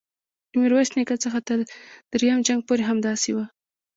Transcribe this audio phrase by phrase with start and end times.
[0.49, 1.59] د میرویس نیکه څخه تر
[2.11, 3.45] دریم جنګ پورې همداسې وه.